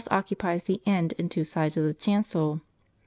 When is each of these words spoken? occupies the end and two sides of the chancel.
occupies 0.09 0.63
the 0.63 0.81
end 0.83 1.13
and 1.19 1.29
two 1.29 1.43
sides 1.43 1.77
of 1.77 1.83
the 1.83 1.93
chancel. 1.93 2.59